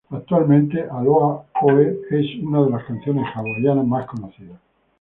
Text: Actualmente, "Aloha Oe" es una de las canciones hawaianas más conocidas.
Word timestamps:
Actualmente, 0.09 0.81
"Aloha 0.91 1.45
Oe" 1.61 1.95
es 2.09 2.43
una 2.43 2.63
de 2.63 2.71
las 2.71 2.85
canciones 2.85 3.23
hawaianas 3.35 3.85
más 3.85 4.07
conocidas. 4.07 4.59